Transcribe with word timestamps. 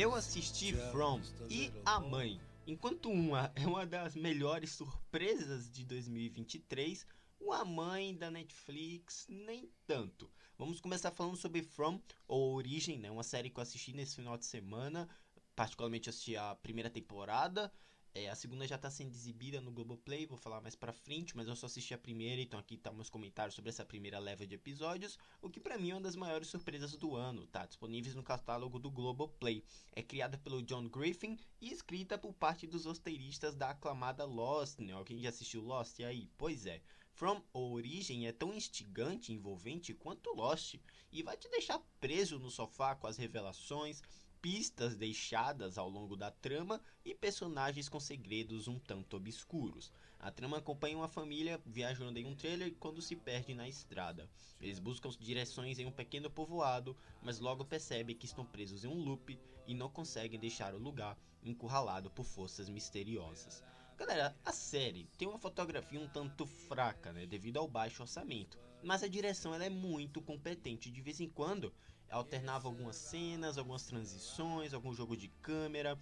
Eu 0.00 0.14
assisti 0.14 0.72
From 0.90 1.20
e 1.50 1.70
A 1.84 2.00
Mãe. 2.00 2.40
Enquanto 2.66 3.10
uma 3.10 3.52
é 3.54 3.66
uma 3.66 3.84
das 3.84 4.14
melhores 4.14 4.70
surpresas 4.70 5.70
de 5.70 5.84
2023, 5.84 7.06
o 7.38 7.52
A 7.52 7.66
Mãe 7.66 8.16
da 8.16 8.30
Netflix 8.30 9.26
nem 9.28 9.70
tanto. 9.86 10.30
Vamos 10.56 10.80
começar 10.80 11.10
falando 11.10 11.36
sobre 11.36 11.62
From, 11.62 12.00
ou 12.26 12.54
Origem, 12.54 12.98
né? 12.98 13.10
Uma 13.10 13.22
série 13.22 13.50
que 13.50 13.58
eu 13.58 13.62
assisti 13.62 13.92
nesse 13.92 14.16
final 14.16 14.38
de 14.38 14.46
semana. 14.46 15.06
Particularmente 15.54 16.08
assisti 16.08 16.34
a 16.34 16.54
primeira 16.54 16.88
temporada. 16.88 17.70
É, 18.12 18.28
a 18.28 18.34
segunda 18.34 18.66
já 18.66 18.74
está 18.74 18.90
sendo 18.90 19.14
exibida 19.14 19.60
no 19.60 19.70
Globoplay, 19.70 20.26
vou 20.26 20.36
falar 20.36 20.60
mais 20.60 20.74
pra 20.74 20.92
frente, 20.92 21.36
mas 21.36 21.46
eu 21.46 21.54
só 21.54 21.66
assisti 21.66 21.94
a 21.94 21.98
primeira, 21.98 22.42
então 22.42 22.58
aqui 22.58 22.76
tá 22.76 22.92
meus 22.92 23.08
comentários 23.08 23.54
sobre 23.54 23.70
essa 23.70 23.84
primeira 23.84 24.18
leva 24.18 24.44
de 24.44 24.56
episódios, 24.56 25.16
o 25.40 25.48
que 25.48 25.60
para 25.60 25.78
mim 25.78 25.90
é 25.90 25.94
uma 25.94 26.00
das 26.00 26.16
maiores 26.16 26.48
surpresas 26.48 26.96
do 26.96 27.14
ano, 27.14 27.46
tá? 27.46 27.64
Disponíveis 27.64 28.16
no 28.16 28.22
catálogo 28.24 28.80
do 28.80 28.90
Globoplay. 28.90 29.62
É 29.92 30.02
criada 30.02 30.36
pelo 30.36 30.60
John 30.60 30.88
Griffin 30.88 31.38
e 31.60 31.72
escrita 31.72 32.18
por 32.18 32.32
parte 32.32 32.66
dos 32.66 32.84
roteiristas 32.84 33.54
da 33.54 33.70
aclamada 33.70 34.24
Lost, 34.24 34.80
né? 34.80 34.92
Alguém 34.92 35.22
já 35.22 35.28
assistiu 35.28 35.62
Lost? 35.62 36.00
E 36.00 36.04
aí? 36.04 36.28
Pois 36.36 36.66
é. 36.66 36.82
From 37.12 37.40
Origem 37.52 38.26
é 38.26 38.32
tão 38.32 38.52
instigante 38.52 39.30
e 39.30 39.36
envolvente 39.36 39.94
quanto 39.94 40.34
Lost, 40.34 40.76
e 41.12 41.22
vai 41.22 41.36
te 41.36 41.48
deixar 41.48 41.78
preso 42.00 42.38
no 42.38 42.50
sofá 42.50 42.96
com 42.96 43.06
as 43.06 43.16
revelações, 43.16 44.02
pistas 44.42 44.96
deixadas 44.96 45.76
ao 45.76 45.88
longo 45.88 46.16
da 46.16 46.30
trama 46.30 46.80
e 47.04 47.14
personagens 47.14 47.88
com 47.88 48.00
segredos 48.00 48.68
um 48.68 48.78
tanto 48.78 49.16
obscuros. 49.16 49.92
A 50.18 50.30
trama 50.30 50.58
acompanha 50.58 50.96
uma 50.96 51.08
família 51.08 51.60
viajando 51.66 52.18
em 52.18 52.26
um 52.26 52.34
trailer 52.34 52.74
quando 52.78 53.02
se 53.02 53.14
perde 53.16 53.54
na 53.54 53.68
estrada. 53.68 54.28
Eles 54.60 54.78
buscam 54.78 55.10
direções 55.18 55.78
em 55.78 55.86
um 55.86 55.92
pequeno 55.92 56.30
povoado, 56.30 56.96
mas 57.22 57.38
logo 57.38 57.64
percebem 57.64 58.16
que 58.16 58.26
estão 58.26 58.44
presos 58.44 58.84
em 58.84 58.88
um 58.88 59.02
loop 59.02 59.38
e 59.66 59.74
não 59.74 59.90
conseguem 59.90 60.40
deixar 60.40 60.74
o 60.74 60.78
lugar, 60.78 61.18
encurralado 61.42 62.10
por 62.10 62.24
forças 62.24 62.68
misteriosas. 62.68 63.62
Galera, 63.96 64.34
a 64.44 64.52
série 64.52 65.06
tem 65.18 65.28
uma 65.28 65.38
fotografia 65.38 66.00
um 66.00 66.08
tanto 66.08 66.46
fraca, 66.46 67.12
né, 67.12 67.26
devido 67.26 67.58
ao 67.58 67.68
baixo 67.68 68.02
orçamento, 68.02 68.58
mas 68.82 69.02
a 69.02 69.08
direção 69.08 69.54
ela 69.54 69.64
é 69.64 69.70
muito 69.70 70.22
competente. 70.22 70.90
De 70.90 71.02
vez 71.02 71.20
em 71.20 71.28
quando 71.28 71.72
alternava 72.10 72.68
algumas 72.68 72.96
cenas, 72.96 73.56
algumas 73.56 73.84
transições, 73.84 74.74
algum 74.74 74.92
jogo 74.92 75.16
de 75.16 75.28
câmera 75.40 75.98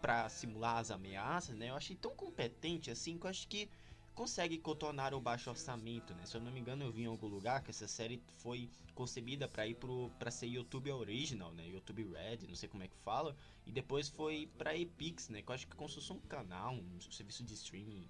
para 0.00 0.28
simular 0.28 0.78
as 0.78 0.90
ameaças, 0.90 1.56
né? 1.56 1.70
Eu 1.70 1.74
achei 1.74 1.96
tão 1.96 2.14
competente 2.14 2.90
assim 2.90 3.18
que 3.18 3.26
eu 3.26 3.30
acho 3.30 3.46
que 3.48 3.68
consegue 4.14 4.58
contornar 4.58 5.14
o 5.14 5.20
baixo 5.20 5.50
orçamento, 5.50 6.14
né? 6.14 6.24
Se 6.24 6.36
eu 6.36 6.40
não 6.40 6.52
me 6.52 6.60
engano, 6.60 6.84
eu 6.84 6.92
vi 6.92 7.02
em 7.02 7.06
algum 7.06 7.26
lugar 7.26 7.62
que 7.62 7.70
essa 7.70 7.88
série 7.88 8.22
foi 8.38 8.70
concebida 8.94 9.48
para 9.48 9.66
ir 9.66 9.74
pro 9.74 10.10
para 10.18 10.30
ser 10.30 10.46
YouTube 10.46 10.90
Original, 10.90 11.52
né? 11.52 11.66
YouTube 11.68 12.04
Red, 12.04 12.46
não 12.48 12.54
sei 12.54 12.68
como 12.68 12.82
é 12.82 12.88
que 12.88 12.96
fala, 12.96 13.36
e 13.66 13.72
depois 13.72 14.08
foi 14.08 14.48
para 14.58 14.76
Epix, 14.76 15.28
né? 15.28 15.42
Que 15.42 15.50
eu 15.50 15.54
acho 15.54 15.66
que 15.66 15.76
como 15.76 15.88
se 15.88 16.12
um 16.12 16.20
canal, 16.20 16.74
um 16.74 17.00
serviço 17.10 17.42
de 17.42 17.54
streaming 17.54 18.08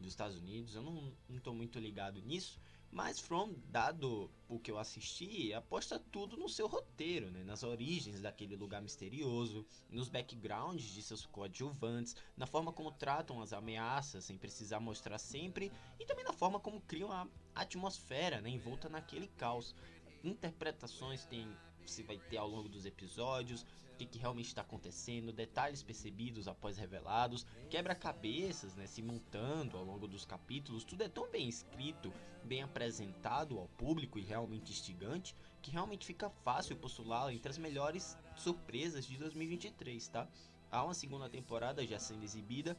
dos 0.00 0.10
Estados 0.10 0.36
Unidos. 0.36 0.74
Eu 0.74 0.82
não, 0.82 1.12
tô 1.42 1.52
muito 1.52 1.78
ligado 1.78 2.20
nisso, 2.20 2.60
mas 2.90 3.20
From, 3.20 3.54
dado 3.68 4.30
o 4.48 4.58
que 4.58 4.70
eu 4.70 4.78
assisti, 4.78 5.52
aposta 5.54 5.98
tudo 5.98 6.36
no 6.36 6.48
seu 6.48 6.66
roteiro, 6.66 7.30
né? 7.30 7.44
nas 7.44 7.62
origens 7.62 8.20
daquele 8.20 8.56
lugar 8.56 8.82
misterioso, 8.82 9.64
nos 9.88 10.08
backgrounds 10.08 10.84
de 10.84 11.02
seus 11.02 11.24
coadjuvantes, 11.24 12.16
na 12.36 12.46
forma 12.46 12.72
como 12.72 12.90
tratam 12.90 13.40
as 13.40 13.52
ameaças 13.52 14.24
sem 14.24 14.36
precisar 14.36 14.80
mostrar 14.80 15.18
sempre, 15.18 15.70
e 15.98 16.04
também 16.04 16.24
na 16.24 16.32
forma 16.32 16.58
como 16.58 16.80
criam 16.80 17.12
a 17.12 17.28
atmosfera 17.54 18.40
né? 18.40 18.50
envolta 18.50 18.88
naquele 18.88 19.28
caos. 19.28 19.74
Interpretações 20.22 21.24
tem 21.24 21.48
se 21.86 22.02
vai 22.02 22.18
ter 22.18 22.36
ao 22.36 22.48
longo 22.48 22.68
dos 22.68 22.84
episódios, 22.84 23.66
que, 24.00 24.06
que 24.06 24.18
realmente 24.18 24.46
está 24.46 24.62
acontecendo, 24.62 25.32
detalhes 25.32 25.82
percebidos 25.82 26.48
após 26.48 26.78
revelados, 26.78 27.46
quebra-cabeças 27.68 28.74
né, 28.74 28.86
se 28.86 29.02
montando 29.02 29.76
ao 29.76 29.84
longo 29.84 30.08
dos 30.08 30.24
capítulos, 30.24 30.84
tudo 30.84 31.02
é 31.02 31.08
tão 31.08 31.30
bem 31.30 31.48
escrito, 31.48 32.12
bem 32.42 32.62
apresentado 32.62 33.58
ao 33.58 33.68
público 33.68 34.18
e 34.18 34.22
realmente 34.22 34.72
instigante, 34.72 35.36
que 35.60 35.70
realmente 35.70 36.06
fica 36.06 36.30
fácil 36.30 36.76
postulá-lo 36.76 37.30
entre 37.30 37.50
as 37.50 37.58
melhores 37.58 38.16
surpresas 38.36 39.04
de 39.04 39.18
2023, 39.18 40.08
tá? 40.08 40.26
Há 40.70 40.84
uma 40.84 40.94
segunda 40.94 41.28
temporada 41.28 41.86
já 41.86 41.98
sendo 41.98 42.24
exibida, 42.24 42.76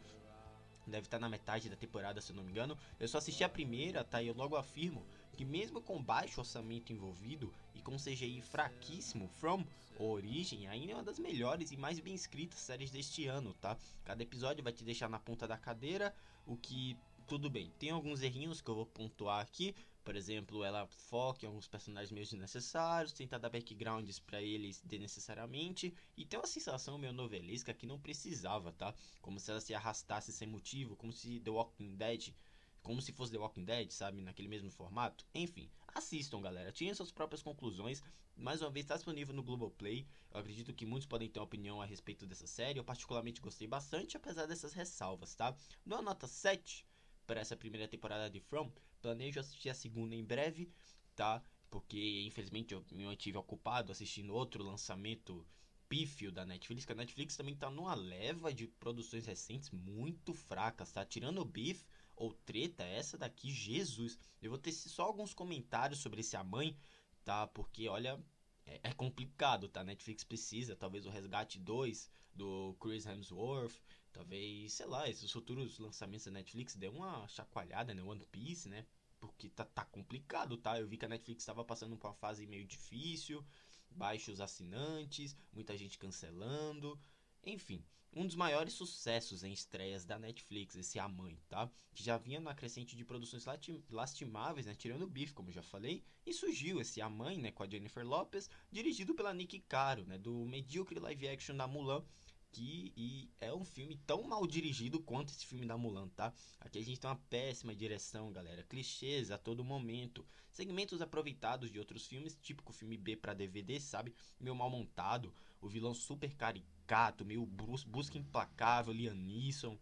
deve 0.88 1.06
estar 1.06 1.20
na 1.20 1.30
metade 1.30 1.70
da 1.70 1.76
temporada, 1.76 2.20
se 2.20 2.32
eu 2.32 2.36
não 2.36 2.44
me 2.44 2.52
engano. 2.52 2.78
Eu 3.00 3.08
só 3.08 3.20
assisti 3.20 3.44
a 3.44 3.50
primeira, 3.50 4.04
tá? 4.04 4.22
E 4.22 4.28
eu 4.28 4.34
logo 4.34 4.56
afirmo 4.56 5.06
que 5.34 5.46
mesmo 5.46 5.81
com 5.81 6.02
baixo 6.02 6.40
orçamento 6.40 6.92
envolvido 6.92 7.53
e 7.74 7.81
com 7.81 7.96
CGI 7.96 8.42
fraquíssimo, 8.42 9.28
From 9.28 9.66
Origem 10.00 10.68
ainda 10.68 10.94
é 10.94 10.96
uma 10.96 11.03
das 11.03 11.19
melhores 11.19 11.72
e 11.72 11.78
mais 11.78 12.00
bem 12.00 12.14
escritas 12.14 12.59
séries 12.59 12.92
deste 12.92 13.28
ano, 13.28 13.53
tá? 13.56 13.78
Cada 14.03 14.24
episódio 14.24 14.64
vai 14.64 14.74
te 14.74 14.84
deixar 14.84 15.09
na 15.09 15.20
ponta 15.20 15.47
da 15.47 15.58
cadeira, 15.58 16.16
o 16.46 16.58
que 16.58 16.97
tudo 17.28 17.50
bem. 17.50 17.72
Tem 17.78 17.91
alguns 17.91 18.22
errinhos 18.22 18.62
que 18.62 18.70
eu 18.70 18.75
vou 18.75 18.86
pontuar 18.86 19.40
aqui, 19.41 19.75
por 20.03 20.16
exemplo, 20.16 20.64
ela 20.64 20.88
foca 20.88 21.46
em 21.46 21.47
alguns 21.47 21.68
personagens 21.68 22.12
meio 22.12 22.25
desnecessários, 22.25 23.14
tenta 23.14 23.38
dar 23.38 23.50
backgrounds 23.50 24.20
para 24.20 24.41
eles 24.41 24.81
desnecessariamente, 24.84 25.94
e 26.18 26.25
tem 26.25 26.40
uma 26.40 26.47
sensação 26.47 26.97
meio 26.97 27.14
novelesca 27.14 27.74
que 27.74 27.86
não 27.86 28.00
precisava, 28.00 28.72
tá? 28.72 28.96
Como 29.22 29.40
se 29.40 29.52
ela 29.52 29.62
se 29.62 29.75
arrastasse 29.75 30.31
sem 30.34 30.47
motivo, 30.47 30.96
como 30.96 31.14
se 31.14 31.40
The 31.40 31.52
Walking 31.52 31.96
Dead 31.96 32.34
como 32.81 33.02
se 33.02 33.12
fosse 33.12 33.31
The 33.31 33.38
Walking 33.38 33.66
Dead, 33.66 33.90
sabe? 33.92 34.22
Naquele 34.22 34.47
mesmo 34.47 34.72
formato. 34.72 35.25
Enfim, 35.34 35.69
assistam, 35.88 36.42
galera. 36.42 36.72
Tirem 36.72 36.94
suas 36.94 37.12
próprias 37.12 37.42
conclusões. 37.42 38.02
Mais 38.36 38.62
uma 38.62 38.72
vez, 38.72 38.86
está 38.86 38.96
disponível 38.96 39.36
no 39.36 39.44
Globoplay. 39.44 40.08
Eu 40.31 40.40
acredito 40.40 40.74
que 40.74 40.86
muitos 40.86 41.06
podem 41.06 41.30
ter 41.30 41.40
uma 41.40 41.46
opinião 41.46 41.81
a 41.81 41.86
respeito 41.86 42.25
dessa 42.25 42.47
série. 42.47 42.80
Eu, 42.80 42.84
particularmente, 42.84 43.41
gostei 43.41 43.68
bastante, 43.68 44.18
apesar 44.18 44.46
dessas 44.46 44.74
ressalvas, 44.74 45.36
tá? 45.36 45.56
Dou 45.86 46.00
a 46.00 46.02
nota 46.02 46.28
7 46.28 46.86
para 47.28 47.40
essa 47.40 47.56
primeira 47.56 47.88
temporada 47.88 48.30
de 48.30 48.40
From. 48.40 48.72
Planejo 49.02 49.40
assistir 49.40 49.70
a 49.70 49.74
segunda 49.74 50.16
em 50.16 50.24
breve, 50.24 50.72
tá? 51.16 51.41
Porque, 51.70 52.24
infelizmente, 52.25 52.74
eu 52.74 52.84
me 52.91 53.06
mantive 53.06 53.38
ocupado 53.38 53.91
assistindo 53.91 54.34
outro 54.34 54.64
lançamento 54.64 55.46
pífio 55.88 56.31
da 56.31 56.46
Netflix, 56.46 56.86
que 56.86 56.94
a 56.94 56.96
Netflix 56.96 57.36
também 57.36 57.53
tá 57.53 57.70
numa 57.70 57.94
leva 57.94 58.53
de 58.53 58.66
produções 58.66 59.25
recentes 59.25 59.70
muito 59.72 60.34
fracas, 60.34 60.91
tá? 60.91 61.06
Tirando 61.06 61.41
o 61.41 61.46
Beef, 61.46 61.84
ou 62.22 62.32
treta, 62.32 62.84
essa 62.84 63.18
daqui, 63.18 63.52
Jesus. 63.52 64.18
Eu 64.40 64.52
vou 64.52 64.59
ter 64.59 64.72
só 64.72 65.04
alguns 65.04 65.34
comentários 65.34 66.00
sobre 66.00 66.22
esse 66.22 66.38
A 66.38 66.44
Mãe, 66.44 66.78
tá? 67.24 67.48
Porque, 67.48 67.88
olha, 67.88 68.24
é, 68.64 68.80
é 68.84 68.94
complicado, 68.94 69.68
tá? 69.68 69.84
Netflix 69.84 70.24
precisa, 70.24 70.76
talvez 70.76 71.08
o 71.08 71.09
Resgate 71.09 71.58
2 71.58 72.12
do 72.36 72.76
Chris 72.80 73.08
Hemsworth, 73.08 73.76
talvez, 74.14 74.74
sei 74.74 74.86
lá, 74.86 75.09
esses 75.09 75.32
futuros 75.32 75.80
lançamentos 75.80 76.26
da 76.26 76.32
Netflix 76.32 76.76
dê 76.76 76.90
uma 76.90 77.28
chacoalhada, 77.28 77.96
né? 77.96 78.04
One 78.04 78.24
Piece, 78.28 78.70
né? 78.70 78.86
Porque 79.20 79.50
tá, 79.50 79.66
tá 79.66 79.84
complicado, 79.86 80.58
tá? 80.58 80.80
Eu 80.80 80.88
vi 80.88 80.98
que 80.98 81.06
a 81.06 81.09
Netflix 81.09 81.42
estava 81.42 81.66
passando 81.66 81.98
por 81.98 82.08
uma 82.08 82.14
fase 82.14 82.46
meio 82.46 82.66
difícil, 82.66 83.44
baixos 83.90 84.40
assinantes, 84.40 85.36
muita 85.52 85.76
gente 85.76 85.98
cancelando. 85.98 87.00
Enfim, 87.44 87.84
um 88.14 88.26
dos 88.26 88.36
maiores 88.36 88.74
sucessos 88.74 89.44
em 89.44 89.54
estreias 89.54 90.04
da 90.04 90.20
Netflix, 90.20 90.76
esse 90.76 91.00
A 91.00 91.08
Mãe, 91.08 91.40
tá? 91.48 91.70
Que 91.94 92.04
já 92.04 92.18
vinha 92.18 92.42
na 92.42 92.54
crescente 92.54 92.96
de 92.96 93.06
produções 93.06 93.46
lastimáveis, 93.90 94.66
né? 94.66 94.76
Tirando 94.76 95.04
o 95.04 95.08
Biff, 95.08 95.34
como 95.34 95.52
já 95.52 95.64
falei. 95.64 96.04
E 96.26 96.34
surgiu 96.34 96.82
esse 96.82 97.02
A 97.02 97.10
Mãe, 97.10 97.38
né? 97.38 97.52
Com 97.52 97.64
a 97.64 97.70
Jennifer 97.70 98.06
Lopez, 98.06 98.50
dirigido 98.70 99.16
pela 99.16 99.34
Nick 99.34 99.60
Caro, 99.62 100.06
né? 100.06 100.18
Do 100.18 100.46
medíocre 100.46 101.00
live 101.00 101.28
action 101.30 101.56
da 101.56 101.68
Mulan. 101.68 102.04
Que 102.52 102.92
e 102.98 103.30
é 103.40 103.54
um 103.54 103.64
filme 103.64 103.96
tão 104.06 104.24
mal 104.24 104.46
dirigido 104.46 105.00
quanto 105.00 105.30
esse 105.30 105.46
filme 105.46 105.66
da 105.66 105.78
Mulan, 105.78 106.10
tá? 106.10 106.34
Aqui 106.59 106.80
a 106.80 106.84
gente 106.84 107.00
tem 107.00 107.09
uma 107.09 107.22
péssima 107.30 107.74
direção, 107.74 108.32
galera. 108.32 108.64
Clichês 108.64 109.32
a 109.32 109.38
todo 109.38 109.64
momento. 109.64 110.26
Segmentos 110.50 111.02
aproveitados 111.02 111.72
de 111.72 111.80
outros 111.80 112.06
filmes, 112.06 112.38
típico 112.42 112.74
filme 112.74 112.98
B 112.98 113.16
para 113.16 113.34
DVD, 113.34 113.80
sabe? 113.80 114.14
Meio 114.40 114.56
mal 114.56 114.70
montado. 114.70 115.34
O 115.62 115.70
vilão 115.70 115.94
super 115.94 116.36
caricato 116.36 117.24
meio 117.24 117.46
busca 117.46 118.18
implacável, 118.18 118.94
Liam 118.94 119.14
Neeson. 119.14 119.78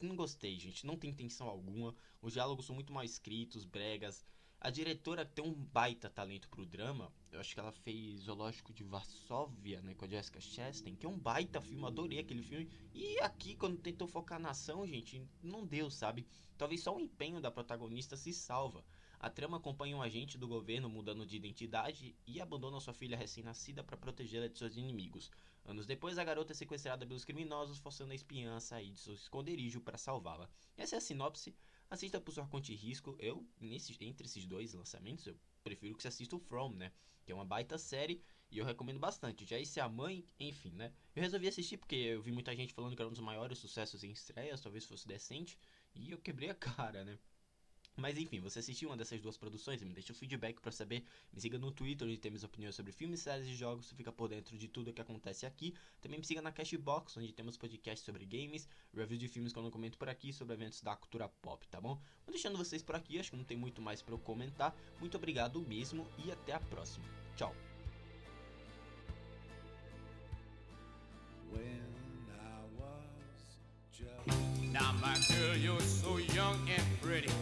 Não 0.00 0.16
gostei, 0.16 0.58
gente. 0.58 0.86
Não 0.86 0.96
tem 0.96 1.10
intenção 1.10 1.48
alguma. 1.48 1.94
Os 2.22 2.32
diálogos 2.32 2.64
são 2.64 2.74
muito 2.74 2.92
mal 2.92 3.04
escritos, 3.04 3.64
bregas. 3.64 4.24
A 4.66 4.70
diretora 4.70 5.24
tem 5.24 5.44
um 5.44 5.54
baita 5.54 6.10
talento 6.10 6.48
pro 6.48 6.66
drama. 6.66 7.12
Eu 7.30 7.38
acho 7.38 7.54
que 7.54 7.60
ela 7.60 7.70
fez 7.70 8.22
Zoológico 8.22 8.74
de 8.74 8.82
Varsóvia, 8.82 9.80
né, 9.80 9.94
com 9.94 10.04
a 10.04 10.08
Jessica 10.08 10.40
Chastain, 10.40 10.96
que 10.96 11.06
é 11.06 11.08
um 11.08 11.16
baita 11.16 11.60
filme, 11.60 11.86
adorei 11.86 12.18
aquele 12.18 12.42
filme. 12.42 12.68
E 12.92 13.16
aqui, 13.20 13.54
quando 13.54 13.78
tentou 13.78 14.08
focar 14.08 14.40
na 14.40 14.50
ação, 14.50 14.84
gente, 14.84 15.24
não 15.40 15.64
deu, 15.64 15.88
sabe? 15.88 16.26
Talvez 16.58 16.82
só 16.82 16.96
o 16.96 17.00
empenho 17.00 17.40
da 17.40 17.48
protagonista 17.48 18.16
se 18.16 18.32
salva. 18.32 18.84
A 19.20 19.30
trama 19.30 19.58
acompanha 19.58 19.96
um 19.96 20.02
agente 20.02 20.36
do 20.36 20.48
governo 20.48 20.90
mudando 20.90 21.24
de 21.24 21.36
identidade 21.36 22.16
e 22.26 22.40
abandona 22.40 22.80
sua 22.80 22.92
filha 22.92 23.16
recém-nascida 23.16 23.84
para 23.84 23.96
protegê-la 23.96 24.48
de 24.48 24.58
seus 24.58 24.76
inimigos. 24.76 25.30
Anos 25.64 25.86
depois, 25.86 26.18
a 26.18 26.24
garota 26.24 26.52
é 26.52 26.56
sequestrada 26.56 27.06
pelos 27.06 27.24
criminosos, 27.24 27.78
forçando 27.78 28.10
a 28.10 28.16
espiã 28.16 28.56
a 28.56 28.60
sair 28.60 28.90
de 28.90 28.98
seu 28.98 29.14
esconderijo 29.14 29.80
para 29.80 29.96
salvá-la. 29.96 30.50
Essa 30.76 30.96
é 30.96 30.98
a 30.98 31.00
sinopse. 31.00 31.54
Assista 31.88 32.20
por 32.20 32.32
sua 32.32 32.46
conta 32.46 32.72
e 32.72 32.74
risco. 32.74 33.16
Eu, 33.18 33.46
nesse, 33.60 33.96
entre 34.04 34.26
esses 34.26 34.44
dois 34.46 34.72
lançamentos, 34.74 35.26
eu 35.26 35.36
prefiro 35.62 35.94
que 35.96 36.02
você 36.02 36.08
assista 36.08 36.34
o 36.36 36.38
From, 36.40 36.70
né? 36.70 36.92
Que 37.24 37.32
é 37.32 37.34
uma 37.34 37.44
baita 37.44 37.78
série 37.78 38.22
E 38.50 38.58
eu 38.58 38.64
recomendo 38.64 38.98
bastante. 38.98 39.44
Já 39.44 39.58
esse 39.58 39.80
A 39.80 39.88
Mãe, 39.88 40.24
enfim, 40.38 40.70
né? 40.72 40.92
Eu 41.14 41.22
resolvi 41.22 41.48
assistir 41.48 41.76
porque 41.76 41.96
eu 41.96 42.22
vi 42.22 42.32
muita 42.32 42.54
gente 42.54 42.74
falando 42.74 42.94
que 42.94 43.02
era 43.02 43.08
um 43.08 43.12
dos 43.12 43.20
maiores 43.20 43.58
sucessos 43.58 44.02
em 44.04 44.10
estreias, 44.10 44.60
talvez 44.60 44.84
fosse 44.84 45.06
decente. 45.06 45.58
E 45.94 46.10
eu 46.10 46.18
quebrei 46.18 46.50
a 46.50 46.54
cara, 46.56 47.04
né? 47.04 47.18
Mas 47.96 48.18
enfim, 48.18 48.40
você 48.40 48.58
assistiu 48.58 48.90
uma 48.90 48.96
dessas 48.96 49.20
duas 49.22 49.38
produções, 49.38 49.82
me 49.82 49.94
deixa 49.94 50.12
o 50.12 50.14
feedback 50.14 50.60
para 50.60 50.70
saber. 50.70 51.02
Me 51.32 51.40
siga 51.40 51.58
no 51.58 51.70
Twitter, 51.70 52.06
onde 52.06 52.18
temos 52.18 52.44
opiniões 52.44 52.74
sobre 52.74 52.92
filmes, 52.92 53.20
séries 53.20 53.48
e 53.48 53.54
jogos, 53.54 53.86
você 53.86 53.94
fica 53.94 54.12
por 54.12 54.28
dentro 54.28 54.56
de 54.58 54.68
tudo 54.68 54.92
que 54.92 55.00
acontece 55.00 55.46
aqui. 55.46 55.74
Também 56.02 56.18
me 56.18 56.26
siga 56.26 56.42
na 56.42 56.52
Cashbox, 56.52 57.16
onde 57.16 57.32
temos 57.32 57.56
podcasts 57.56 58.04
sobre 58.04 58.26
games, 58.26 58.68
reviews 58.94 59.20
de 59.20 59.28
filmes 59.28 59.52
que 59.52 59.58
eu 59.58 59.62
não 59.62 59.70
comento 59.70 59.96
por 59.96 60.10
aqui, 60.10 60.30
sobre 60.32 60.54
eventos 60.54 60.82
da 60.82 60.94
cultura 60.94 61.26
pop, 61.28 61.66
tá 61.68 61.80
bom? 61.80 61.94
Vou 62.26 62.32
deixando 62.32 62.58
vocês 62.58 62.82
por 62.82 62.94
aqui, 62.94 63.18
acho 63.18 63.30
que 63.30 63.36
não 63.36 63.44
tem 63.44 63.56
muito 63.56 63.80
mais 63.80 64.02
para 64.02 64.14
eu 64.14 64.18
comentar. 64.18 64.76
Muito 65.00 65.16
obrigado 65.16 65.60
mesmo 65.62 66.06
e 66.22 66.30
até 66.30 66.52
a 66.52 66.60
próxima. 66.60 67.06
Tchau! 67.34 67.54
Now, 74.76 74.92
my 75.00 75.18
girl, 75.20 75.56
you're 75.56 75.80
so 75.80 76.18
young 76.18 76.68
and 76.68 76.84
pretty. 77.00 77.32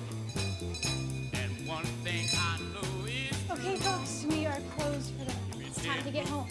Get 6.15 6.29
home. 6.29 6.47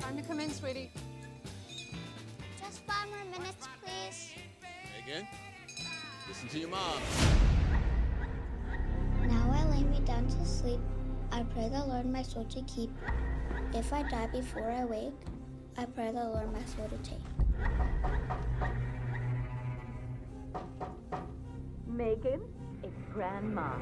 Time 0.00 0.16
to 0.16 0.22
come 0.22 0.40
in, 0.40 0.50
sweetie. 0.50 0.90
Just 2.58 2.80
five 2.86 3.06
more 3.10 3.38
minutes, 3.38 3.68
please. 3.82 4.32
Megan, 4.96 5.28
Listen 6.26 6.48
to 6.48 6.58
your 6.58 6.70
mom. 6.70 7.02
Now 9.26 9.50
I 9.52 9.64
lay 9.76 9.82
me 9.84 10.00
down 10.06 10.26
to 10.26 10.44
sleep. 10.46 10.80
I 11.32 11.42
pray 11.42 11.68
the 11.68 11.84
Lord 11.84 12.06
my 12.06 12.22
soul 12.22 12.44
to 12.44 12.62
keep. 12.62 12.90
If 13.74 13.92
I 13.92 14.02
die 14.04 14.28
before 14.28 14.70
I 14.70 14.86
wake, 14.86 15.20
I 15.76 15.84
pray 15.84 16.12
the 16.12 16.24
Lord 16.24 16.50
my 16.50 16.64
soul 16.64 16.88
to 16.88 17.10
take. 17.10 17.18
Megan, 21.86 22.40
it's 22.82 22.96
Grandma. 23.12 23.74